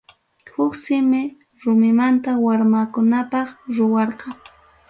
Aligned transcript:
Huk 0.53 0.73
simi 0.83 1.21
rumimanta 1.61 2.31
warmakunapaq 2.43 3.47
ruwarqa. 3.75 4.27